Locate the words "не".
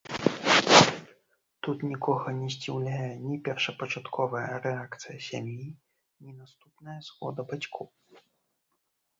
2.39-2.47